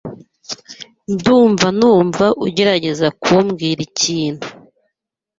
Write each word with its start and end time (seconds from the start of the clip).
Ndumva 1.13 1.67
numva 1.79 2.25
ugerageza 2.45 3.07
kumbwira 3.21 3.79
ikintu. 3.89 4.47